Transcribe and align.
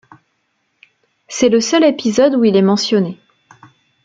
C'est 1.27 1.49
le 1.49 1.61
seul 1.61 1.83
épisode 1.83 2.33
où 2.33 2.43
il 2.43 2.55
est 2.55 2.63
mentionné. 2.63 3.19